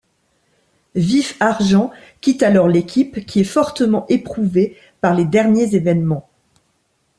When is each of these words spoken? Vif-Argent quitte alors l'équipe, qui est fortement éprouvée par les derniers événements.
Vif-Argent 0.95 1.91
quitte 2.21 2.41
alors 2.41 2.67
l'équipe, 2.67 3.23
qui 3.27 3.41
est 3.41 3.43
fortement 3.43 4.07
éprouvée 4.09 4.75
par 4.99 5.13
les 5.13 5.25
derniers 5.25 5.75
événements. 5.75 6.27